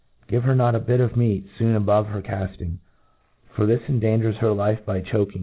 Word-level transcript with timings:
Give 0.27 0.45
her 0.45 0.55
not 0.55 0.73
a 0.73 0.79
bit 0.79 0.99
of 0.99 1.15
meat 1.15 1.45
foon 1.59 1.75
above 1.75 2.07
her 2.07 2.23
cafl: 2.23 2.59
ing 2.59 2.71
J 2.71 2.79
for 3.55 3.67
this 3.67 3.83
endangers 3.87 4.37
her 4.37 4.51
life 4.51 4.83
by 4.83 4.99
choak 4.99 5.35
ing. 5.35 5.39